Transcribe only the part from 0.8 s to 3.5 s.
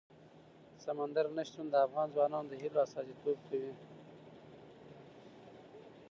سمندر نه شتون د افغان ځوانانو د هیلو استازیتوب